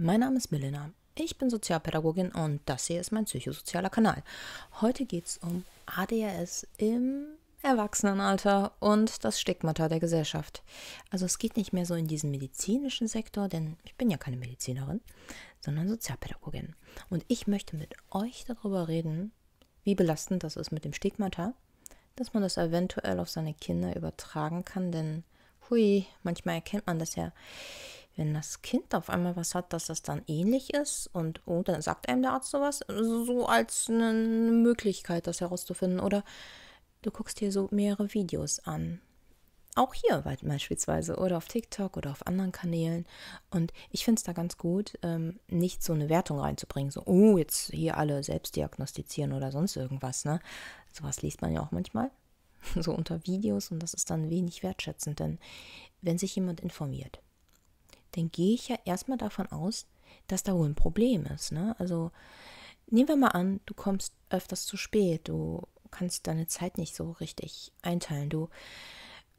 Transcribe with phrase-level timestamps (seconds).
[0.00, 0.92] Mein Name ist Milena.
[1.16, 4.22] Ich bin Sozialpädagogin und das hier ist mein psychosozialer Kanal.
[4.80, 7.26] Heute geht es um ADHS im
[7.62, 10.62] Erwachsenenalter und das Stigmata der Gesellschaft.
[11.10, 14.36] Also es geht nicht mehr so in diesen medizinischen Sektor, denn ich bin ja keine
[14.36, 15.00] Medizinerin,
[15.58, 16.76] sondern Sozialpädagogin.
[17.10, 19.32] Und ich möchte mit euch darüber reden,
[19.82, 21.54] wie belastend das ist mit dem Stigmata,
[22.14, 25.24] dass man das eventuell auf seine Kinder übertragen kann, denn
[25.68, 27.32] hui, manchmal erkennt man das ja
[28.18, 31.80] wenn das Kind auf einmal was hat, dass das dann ähnlich ist und oh, dann
[31.80, 36.00] sagt einem der Arzt sowas, so als eine Möglichkeit, das herauszufinden.
[36.00, 36.24] Oder
[37.02, 39.00] du guckst dir so mehrere Videos an.
[39.76, 43.06] Auch hier beispielsweise oder auf TikTok oder auf anderen Kanälen.
[43.50, 47.38] Und ich finde es da ganz gut, ähm, nicht so eine Wertung reinzubringen, so, oh,
[47.38, 50.24] jetzt hier alle selbst diagnostizieren oder sonst irgendwas.
[50.24, 50.40] Ne?
[50.92, 52.10] Sowas liest man ja auch manchmal,
[52.74, 55.38] so unter Videos und das ist dann wenig wertschätzend, denn
[56.02, 57.20] wenn sich jemand informiert,
[58.12, 59.86] dann gehe ich ja erstmal davon aus,
[60.26, 61.52] dass da wohl ein Problem ist.
[61.52, 61.74] Ne?
[61.78, 62.10] Also
[62.86, 67.12] nehmen wir mal an, du kommst öfters zu spät, du kannst deine Zeit nicht so
[67.12, 68.48] richtig einteilen, du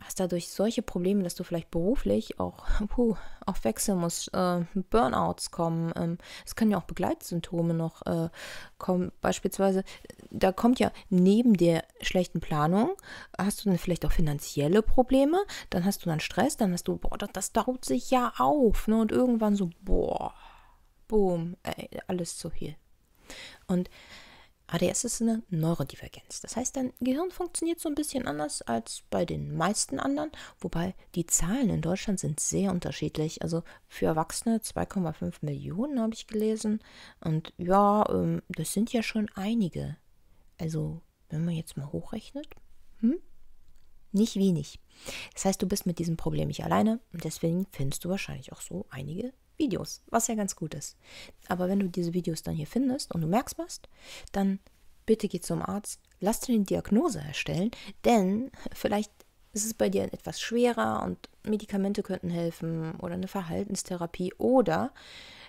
[0.01, 5.51] hast dadurch solche Probleme, dass du vielleicht beruflich auch, puh, auch wechseln musst, äh, Burnouts
[5.51, 5.91] kommen.
[5.95, 8.29] Ähm, es können ja auch Begleitsymptome noch äh,
[8.77, 9.11] kommen.
[9.21, 9.83] Beispielsweise,
[10.29, 12.91] da kommt ja neben der schlechten Planung,
[13.37, 15.39] hast du dann vielleicht auch finanzielle Probleme,
[15.69, 18.87] dann hast du dann Stress, dann hast du, boah, das, das dauert sich ja auf.
[18.87, 18.99] Ne?
[18.99, 20.33] Und irgendwann so, boah,
[21.07, 22.75] boom, ey, alles zu viel.
[23.67, 23.89] Und
[24.71, 26.41] ADS ist eine Neurodivergenz.
[26.41, 30.93] Das heißt, dein Gehirn funktioniert so ein bisschen anders als bei den meisten anderen, wobei
[31.15, 33.41] die Zahlen in Deutschland sind sehr unterschiedlich.
[33.41, 36.81] Also für Erwachsene 2,5 Millionen habe ich gelesen.
[37.19, 39.97] Und ja, ähm, das sind ja schon einige.
[40.59, 42.47] Also, wenn man jetzt mal hochrechnet,
[42.99, 43.19] hm?
[44.11, 44.79] nicht wenig.
[45.33, 48.61] Das heißt, du bist mit diesem Problem nicht alleine und deswegen findest du wahrscheinlich auch
[48.61, 50.97] so einige Videos, was ja ganz gut ist.
[51.47, 53.81] Aber wenn du diese Videos dann hier findest und du merkst was,
[54.31, 54.59] dann
[55.05, 57.71] bitte geh zum Arzt, lass dir eine Diagnose erstellen,
[58.05, 59.11] denn vielleicht
[59.53, 64.93] ist es bei dir etwas schwerer und Medikamente könnten helfen oder eine Verhaltenstherapie oder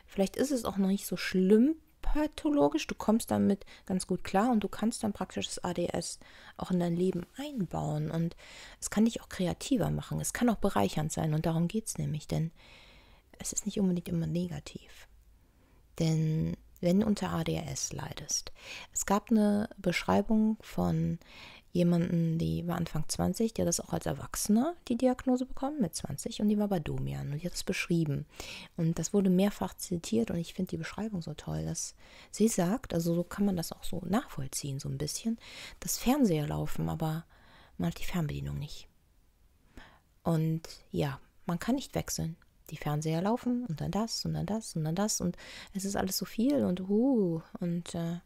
[0.07, 4.51] vielleicht ist es auch noch nicht so schlimm pathologisch, du kommst damit ganz gut klar
[4.51, 6.19] und du kannst dann praktisch das ADS
[6.57, 8.11] auch in dein Leben einbauen.
[8.11, 8.37] Und
[8.81, 11.35] es kann dich auch kreativer machen, es kann auch bereichernd sein.
[11.35, 12.51] Und darum geht es nämlich, denn
[13.41, 15.09] es ist nicht unbedingt immer negativ.
[15.99, 18.53] Denn wenn du unter ADHS leidest,
[18.93, 21.19] es gab eine Beschreibung von
[21.73, 26.41] jemanden, die war Anfang 20, der das auch als Erwachsener die Diagnose bekommen, mit 20,
[26.41, 28.27] und die war bei Domian und die hat es beschrieben.
[28.77, 31.95] Und das wurde mehrfach zitiert und ich finde die Beschreibung so toll, dass
[32.31, 35.39] sie sagt, also so kann man das auch so nachvollziehen, so ein bisschen,
[35.79, 37.25] dass Fernseher laufen, aber
[37.79, 38.89] man hat die Fernbedienung nicht.
[40.25, 42.37] Und ja, man kann nicht wechseln
[42.71, 45.37] die Fernseher laufen und dann das und dann das und dann das und
[45.75, 48.21] es ist alles so viel und uh, und äh,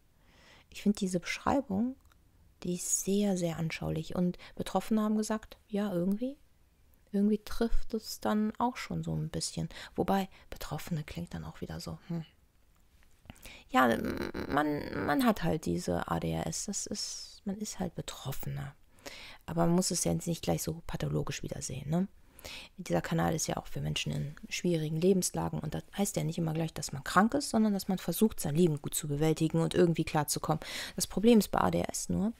[0.71, 1.97] ich finde diese Beschreibung,
[2.63, 6.37] die ist sehr, sehr anschaulich und Betroffene haben gesagt, ja, irgendwie,
[7.13, 9.69] irgendwie trifft es dann auch schon so ein bisschen.
[9.95, 12.25] Wobei Betroffene klingt dann auch wieder so, hm.
[13.69, 13.89] Ja,
[14.49, 18.75] man, man hat halt diese ADHS, das ist, man ist halt Betroffener.
[19.47, 22.09] Aber man muss es ja nicht gleich so pathologisch wieder sehen, ne?
[22.77, 26.39] Dieser Kanal ist ja auch für Menschen in schwierigen Lebenslagen und das heißt ja nicht
[26.39, 29.61] immer gleich, dass man krank ist, sondern dass man versucht, sein Leben gut zu bewältigen
[29.61, 30.61] und irgendwie klarzukommen.
[30.97, 32.33] Das Problem ist bei ADS nur,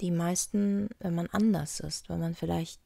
[0.00, 2.80] die meisten, wenn man anders ist, wenn man vielleicht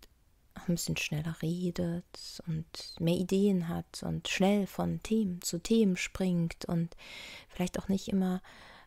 [0.54, 2.66] ein bisschen schneller redet und
[3.00, 6.96] mehr Ideen hat und schnell von Themen zu Themen springt und
[7.48, 8.40] vielleicht auch nicht immer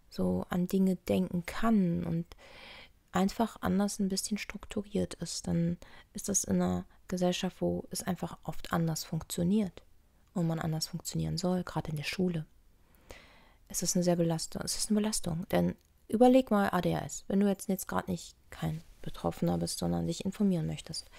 [0.10, 2.26] so an Dinge denken kann und
[3.18, 5.78] einfach anders ein bisschen strukturiert ist, dann
[6.14, 9.82] ist das in einer Gesellschaft, wo es einfach oft anders funktioniert
[10.34, 12.46] und man anders funktionieren soll, gerade in der Schule.
[13.70, 15.76] Es ist eine sehr Belastung, es ist eine Belastung, denn
[16.08, 20.68] überleg mal ADHS, wenn du jetzt, jetzt gerade nicht kein Betroffener bist, sondern dich informieren
[20.68, 21.10] möchtest.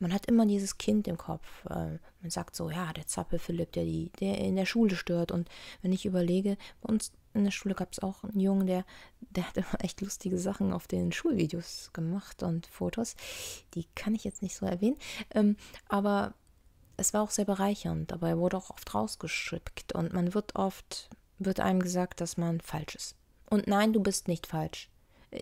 [0.00, 1.64] Man hat immer dieses Kind im Kopf.
[1.66, 5.32] Äh, man sagt so, ja, der Zappel Philipp, der, die, der in der Schule stört.
[5.32, 5.48] Und
[5.82, 8.84] wenn ich überlege, bei uns in der Schule gab es auch einen Jungen, der,
[9.20, 13.16] der hat immer echt lustige Sachen auf den Schulvideos gemacht und Fotos.
[13.74, 14.96] Die kann ich jetzt nicht so erwähnen.
[15.34, 15.56] Ähm,
[15.88, 16.34] aber
[16.96, 21.08] es war auch sehr bereichernd, aber er wurde auch oft rausgeschickt und man wird oft,
[21.38, 23.14] wird einem gesagt, dass man falsch ist.
[23.48, 24.90] Und nein, du bist nicht falsch.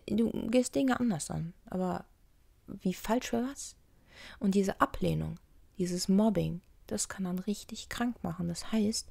[0.07, 1.55] Du gehst Dinge anders an.
[1.67, 2.05] Aber
[2.67, 3.77] wie falsch für was?
[4.39, 5.39] Und diese Ablehnung,
[5.79, 8.49] dieses Mobbing, das kann dann richtig krank machen.
[8.49, 9.09] Das heißt,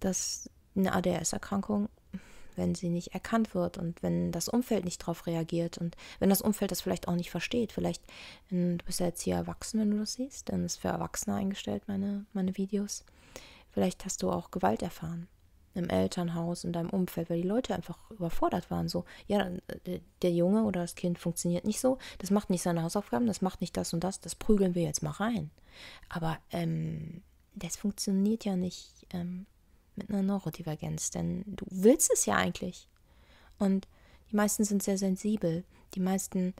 [0.00, 1.88] dass eine ADHS-Erkrankung,
[2.56, 6.40] wenn sie nicht erkannt wird und wenn das Umfeld nicht darauf reagiert und wenn das
[6.42, 8.02] Umfeld das vielleicht auch nicht versteht, vielleicht,
[8.50, 11.82] du bist ja jetzt hier erwachsen, wenn du das siehst, dann ist für Erwachsene eingestellt,
[11.86, 13.04] meine, meine Videos.
[13.70, 15.28] Vielleicht hast du auch Gewalt erfahren
[15.76, 18.88] im Elternhaus, in deinem Umfeld, weil die Leute einfach überfordert waren.
[18.88, 19.50] So, ja,
[19.84, 23.42] äh, der Junge oder das Kind funktioniert nicht so, das macht nicht seine Hausaufgaben, das
[23.42, 25.50] macht nicht das und das, das prügeln wir jetzt mal rein.
[26.08, 27.22] Aber ähm,
[27.54, 29.46] das funktioniert ja nicht ähm,
[29.96, 32.88] mit einer Neurodivergenz, denn du willst es ja eigentlich.
[33.58, 33.88] Und
[34.30, 35.64] die meisten sind sehr sensibel.
[35.94, 36.54] Die meisten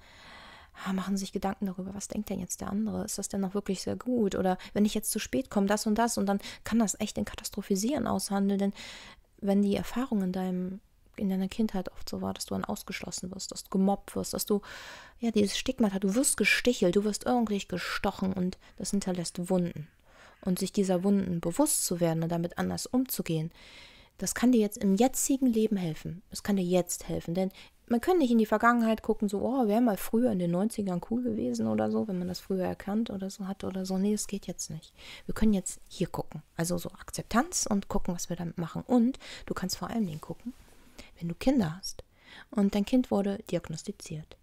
[0.84, 3.04] ah, machen sich Gedanken darüber, was denkt denn jetzt der andere?
[3.04, 4.34] Ist das denn noch wirklich sehr gut?
[4.34, 7.18] Oder wenn ich jetzt zu spät komme, das und das und dann kann das echt
[7.18, 8.72] in Katastrophisieren aushandeln, denn
[9.38, 10.80] wenn die Erfahrung in deinem
[11.18, 14.34] in deiner Kindheit oft so war, dass du dann ausgeschlossen wirst, dass du gemobbt wirst,
[14.34, 14.60] dass du
[15.18, 19.88] ja dieses Stigma hast, du wirst gestichelt, du wirst irgendwie gestochen und das hinterlässt Wunden.
[20.46, 23.50] Und sich dieser Wunden bewusst zu werden und damit anders umzugehen,
[24.16, 26.22] das kann dir jetzt im jetzigen Leben helfen.
[26.31, 27.50] Es kann dir jetzt helfen, denn
[27.88, 31.02] man kann nicht in die Vergangenheit gucken, so, oh, wäre mal früher in den 90ern
[31.10, 33.98] cool gewesen oder so, wenn man das früher erkannt oder so hatte oder so.
[33.98, 34.93] Nee, das geht jetzt nicht.
[35.26, 36.43] Wir können jetzt hier gucken.
[36.56, 38.82] Also so Akzeptanz und gucken, was wir damit machen.
[38.82, 40.52] Und du kannst vor allen Dingen gucken,
[41.19, 42.02] wenn du Kinder hast
[42.50, 44.37] und dein Kind wurde diagnostiziert.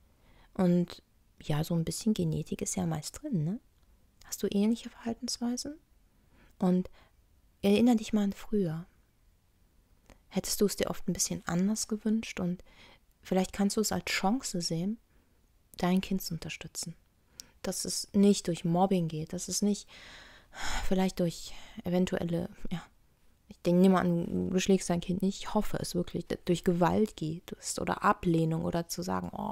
[0.54, 1.02] Und
[1.42, 3.60] ja, so ein bisschen Genetik ist ja meist drin, ne?
[4.26, 5.76] Hast du ähnliche Verhaltensweisen?
[6.64, 6.90] Und
[7.62, 8.86] erinnere dich mal an früher.
[10.30, 12.64] Hättest du es dir oft ein bisschen anders gewünscht und
[13.22, 14.98] vielleicht kannst du es als Chance sehen,
[15.76, 16.96] dein Kind zu unterstützen.
[17.64, 19.90] Dass es nicht durch Mobbing geht, dass es nicht
[20.88, 22.82] vielleicht durch eventuelle, ja,
[23.50, 27.18] ich denke, nimm an, du schlägst dein Kind nicht, ich hoffe es wirklich, durch Gewalt
[27.18, 29.52] geht oder Ablehnung oder zu sagen, oh,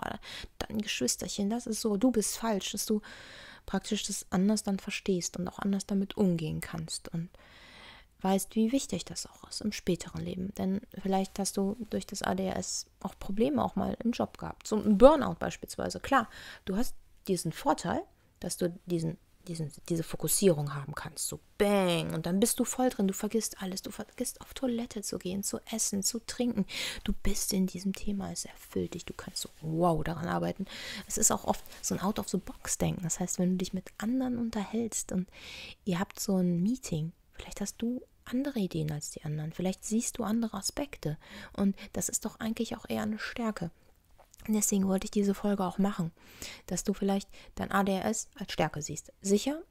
[0.71, 3.01] dein Geschwisterchen, das ist so, du bist falsch, dass du
[3.65, 7.09] praktisch das anders dann verstehst und auch anders damit umgehen kannst.
[7.09, 7.29] Und
[8.21, 10.53] weißt, wie wichtig das auch ist im späteren Leben.
[10.55, 14.67] Denn vielleicht hast du durch das ADHS auch Probleme auch mal im Job gehabt.
[14.67, 15.99] So ein Burnout beispielsweise.
[15.99, 16.29] Klar,
[16.65, 16.95] du hast
[17.27, 18.03] diesen Vorteil,
[18.39, 19.17] dass du diesen,
[19.47, 21.27] diesen, diese Fokussierung haben kannst.
[21.27, 22.13] So bang.
[22.13, 23.07] Und dann bist du voll drin.
[23.07, 23.81] Du vergisst alles.
[23.81, 26.65] Du vergisst auf Toilette zu gehen, zu essen, zu trinken.
[27.03, 28.31] Du bist in diesem Thema.
[28.31, 29.05] Es erfüllt dich.
[29.05, 30.65] Du kannst so wow daran arbeiten.
[31.07, 33.03] Es ist auch oft so ein Out-of-the-Box-Denken.
[33.03, 35.27] Das heißt, wenn du dich mit anderen unterhältst und
[35.85, 39.51] ihr habt so ein Meeting, vielleicht hast du andere Ideen als die anderen.
[39.51, 41.17] Vielleicht siehst du andere Aspekte.
[41.53, 43.71] Und das ist doch eigentlich auch eher eine Stärke.
[44.47, 46.11] Deswegen wollte ich diese Folge auch machen,
[46.67, 49.11] dass du vielleicht dein ADHS als Stärke siehst.
[49.21, 49.61] Sicher,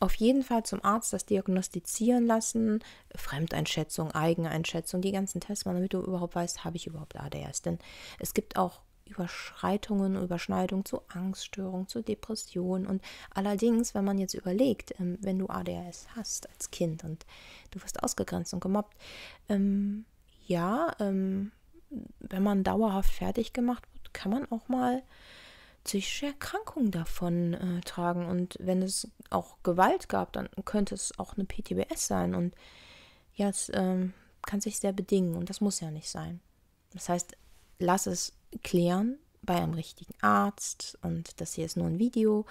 [0.00, 2.82] auf jeden Fall zum Arzt das diagnostizieren lassen,
[3.14, 7.62] Fremdeinschätzung, Eigeneinschätzung, die ganzen Tests machen, damit du überhaupt weißt, habe ich überhaupt ADHS.
[7.62, 7.78] Denn
[8.18, 12.86] es gibt auch Überschreitungen, Überschneidungen zu Angststörungen, zu Depressionen.
[12.86, 13.02] Und
[13.34, 17.26] allerdings, wenn man jetzt überlegt, ähm, wenn du ADHS hast als Kind und
[17.70, 18.96] du wirst ausgegrenzt und gemobbt,
[19.48, 20.06] ähm,
[20.46, 21.52] ja, ähm,
[22.20, 25.02] wenn man dauerhaft fertig gemacht wird, kann man auch mal
[25.84, 28.26] psychische Erkrankungen davon äh, tragen.
[28.26, 32.34] Und wenn es auch Gewalt gab, dann könnte es auch eine PTBS sein.
[32.34, 32.54] Und
[33.34, 36.40] ja, es ähm, kann sich sehr bedingen und das muss ja nicht sein.
[36.92, 37.36] Das heißt,
[37.78, 38.32] lass es
[38.62, 42.44] klären bei einem richtigen Arzt und das hier ist nur ein Video.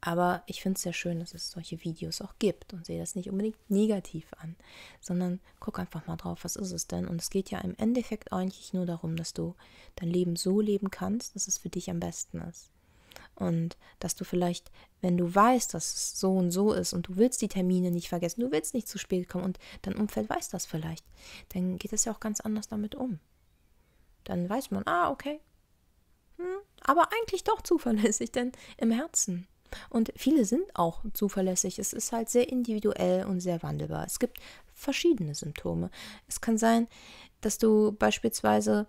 [0.00, 3.16] Aber ich finde es sehr schön, dass es solche Videos auch gibt und sehe das
[3.16, 4.54] nicht unbedingt negativ an,
[5.00, 7.08] sondern guck einfach mal drauf, was ist es denn?
[7.08, 9.56] Und es geht ja im Endeffekt eigentlich nur darum, dass du
[9.96, 12.70] dein Leben so leben kannst, dass es für dich am besten ist.
[13.34, 17.16] Und dass du vielleicht, wenn du weißt, dass es so und so ist und du
[17.16, 20.48] willst die Termine nicht vergessen, du willst nicht zu spät kommen und dein Umfeld weiß
[20.48, 21.04] das vielleicht,
[21.50, 23.18] dann geht es ja auch ganz anders damit um
[24.28, 25.40] dann weiß man, ah, okay.
[26.36, 29.48] Hm, aber eigentlich doch zuverlässig, denn im Herzen.
[29.90, 31.78] Und viele sind auch zuverlässig.
[31.78, 34.04] Es ist halt sehr individuell und sehr wandelbar.
[34.06, 34.38] Es gibt
[34.74, 35.90] verschiedene Symptome.
[36.28, 36.88] Es kann sein,
[37.40, 38.86] dass du beispielsweise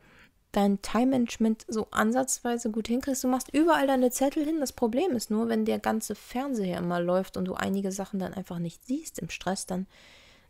[0.52, 3.24] dein Time-Management so ansatzweise gut hinkriegst.
[3.24, 4.60] Du machst überall deine Zettel hin.
[4.60, 8.34] Das Problem ist nur, wenn der ganze Fernseher immer läuft und du einige Sachen dann
[8.34, 9.88] einfach nicht siehst im Stress, dann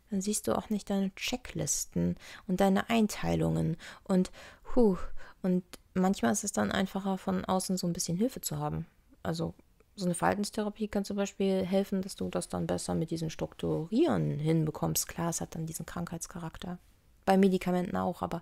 [0.09, 2.15] dann siehst du auch nicht deine Checklisten
[2.47, 4.31] und deine Einteilungen und
[4.75, 4.97] huh,
[5.41, 8.85] und manchmal ist es dann einfacher, von außen so ein bisschen Hilfe zu haben.
[9.23, 9.53] Also
[9.99, 14.39] so eine Verhaltenstherapie kann zum Beispiel helfen, dass du das dann besser mit diesen Strukturieren
[14.39, 15.07] hinbekommst.
[15.07, 16.79] Klar, es hat dann diesen Krankheitscharakter.
[17.25, 18.41] Bei Medikamenten auch, aber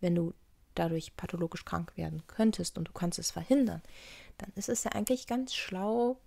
[0.00, 0.34] wenn du
[0.74, 3.82] dadurch pathologisch krank werden könntest und du kannst es verhindern,
[4.38, 6.18] dann ist es ja eigentlich ganz schlau,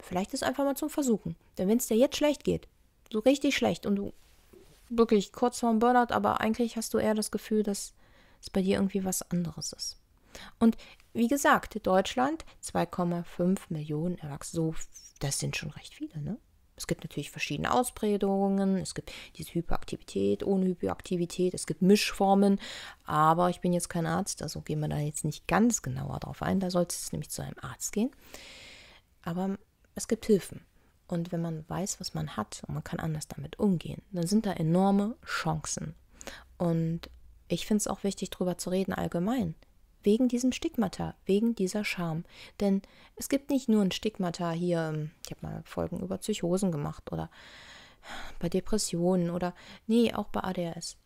[0.00, 1.36] vielleicht es einfach mal zum Versuchen.
[1.58, 2.68] Denn wenn es dir jetzt schlecht geht,
[3.12, 4.12] so richtig schlecht und du
[4.88, 7.94] wirklich kurz vorm Burnout, aber eigentlich hast du eher das Gefühl, dass
[8.40, 9.96] es bei dir irgendwie was anderes ist.
[10.58, 10.76] Und
[11.16, 14.74] wie gesagt, Deutschland 2,5 Millionen Erwachsene, so,
[15.20, 16.38] das sind schon recht viele, ne?
[16.76, 22.60] Es gibt natürlich verschiedene Ausprägungen, es gibt diese Hyperaktivität, ohne Hyperaktivität, es gibt Mischformen,
[23.04, 26.42] aber ich bin jetzt kein Arzt, also gehen wir da jetzt nicht ganz genauer drauf
[26.42, 28.10] ein, da sollte es nämlich zu einem Arzt gehen.
[29.22, 29.56] Aber
[29.94, 30.66] es gibt Hilfen.
[31.08, 34.44] Und wenn man weiß, was man hat und man kann anders damit umgehen, dann sind
[34.44, 35.94] da enorme Chancen.
[36.58, 37.08] Und
[37.48, 39.54] ich finde es auch wichtig, darüber zu reden allgemein.
[40.06, 42.24] Wegen diesem Stigmata, wegen dieser Scham.
[42.60, 42.80] Denn
[43.16, 47.10] es gibt nicht nur ein Stigmata hier, ähm, ich habe mal Folgen über Psychosen gemacht
[47.10, 47.28] oder
[48.38, 49.52] bei Depressionen oder,
[49.88, 50.96] nee, auch bei ADHS.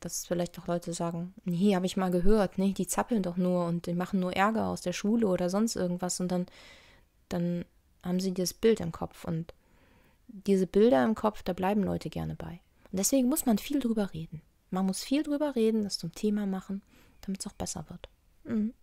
[0.00, 3.64] Dass vielleicht auch Leute sagen, nee, habe ich mal gehört, nee, die zappeln doch nur
[3.64, 6.44] und die machen nur Ärger aus der Schule oder sonst irgendwas und dann,
[7.30, 7.64] dann
[8.02, 9.54] haben sie dieses Bild im Kopf und
[10.28, 12.60] diese Bilder im Kopf, da bleiben Leute gerne bei.
[12.92, 14.42] Und deswegen muss man viel drüber reden.
[14.70, 16.82] Man muss viel drüber reden, das zum Thema machen,
[17.22, 18.10] damit es auch besser wird.
[18.50, 18.74] Mhm.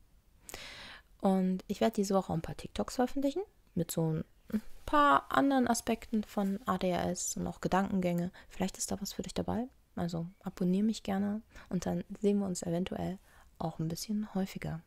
[1.21, 3.41] Und ich werde diese Woche auch ein paar TikToks veröffentlichen
[3.75, 4.12] mit so
[4.51, 8.31] ein paar anderen Aspekten von ADHS und auch Gedankengänge.
[8.50, 9.67] Vielleicht ist da was für dich dabei.
[9.95, 13.17] Also abonniere mich gerne und dann sehen wir uns eventuell
[13.57, 14.81] auch ein bisschen häufiger.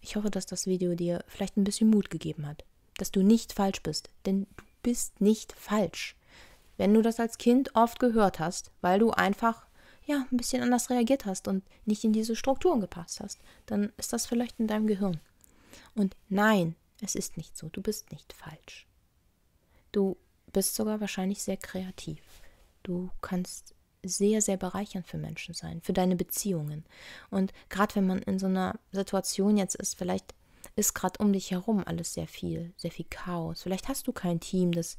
[0.00, 2.64] Ich hoffe, dass das Video dir vielleicht ein bisschen Mut gegeben hat,
[2.98, 6.14] dass du nicht falsch bist, denn du bist nicht falsch.
[6.76, 9.66] Wenn du das als Kind oft gehört hast, weil du einfach
[10.08, 14.12] ja, ein bisschen anders reagiert hast und nicht in diese Strukturen gepasst hast, dann ist
[14.14, 15.20] das vielleicht in deinem Gehirn.
[15.94, 18.86] Und nein, es ist nicht so, du bist nicht falsch.
[19.92, 20.16] Du
[20.50, 22.22] bist sogar wahrscheinlich sehr kreativ.
[22.82, 26.86] Du kannst sehr, sehr bereichernd für Menschen sein, für deine Beziehungen.
[27.28, 30.34] Und gerade wenn man in so einer Situation jetzt ist, vielleicht
[30.74, 33.62] ist gerade um dich herum alles sehr viel, sehr viel Chaos.
[33.62, 34.96] Vielleicht hast du kein Team, das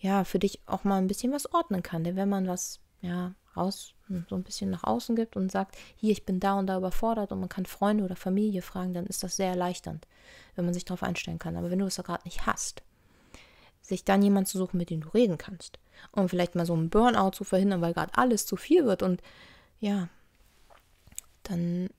[0.00, 2.04] ja für dich auch mal ein bisschen was ordnen kann.
[2.04, 3.94] Denn wenn man was ja raus
[4.28, 7.32] so ein bisschen nach außen gibt und sagt, hier, ich bin da und da überfordert
[7.32, 10.06] und man kann Freunde oder Familie fragen, dann ist das sehr erleichternd,
[10.54, 11.56] wenn man sich darauf einstellen kann.
[11.56, 12.82] Aber wenn du es gerade nicht hast,
[13.82, 15.78] sich dann jemanden zu suchen, mit dem du reden kannst,
[16.12, 19.22] um vielleicht mal so einen Burnout zu verhindern, weil gerade alles zu viel wird und
[19.80, 20.08] ja,
[21.42, 21.90] dann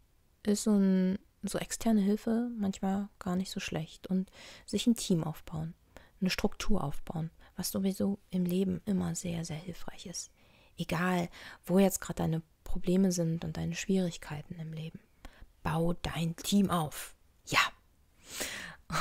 [0.44, 4.30] ist so, ein, so externe Hilfe manchmal gar nicht so schlecht und
[4.66, 5.74] sich ein Team aufbauen,
[6.22, 10.32] eine Struktur aufbauen, was sowieso im Leben immer sehr, sehr hilfreich ist.
[10.80, 11.30] Egal,
[11.66, 15.00] wo jetzt gerade deine Probleme sind und deine Schwierigkeiten im Leben.
[15.62, 17.16] Bau dein Team auf.
[17.46, 17.60] Ja.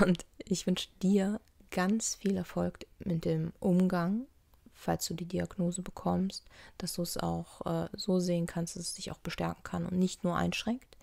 [0.00, 4.26] Und ich wünsche dir ganz viel Erfolg mit dem Umgang,
[4.72, 6.44] falls du die Diagnose bekommst,
[6.78, 9.98] dass du es auch äh, so sehen kannst, dass es dich auch bestärken kann und
[9.98, 10.96] nicht nur einschränkt.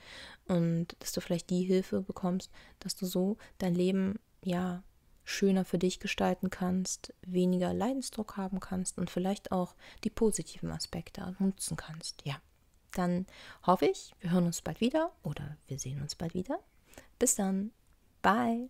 [0.48, 4.84] Und dass du vielleicht die Hilfe bekommst, dass du so dein Leben ja
[5.26, 11.36] schöner für dich gestalten kannst, weniger Leidensdruck haben kannst und vielleicht auch die positiven Aspekte
[11.40, 12.22] nutzen kannst.
[12.26, 12.36] Ja,
[12.94, 13.26] dann
[13.66, 16.60] hoffe ich, wir hören uns bald wieder oder wir sehen uns bald wieder.
[17.20, 17.72] Bis dann.
[18.22, 18.70] Bye.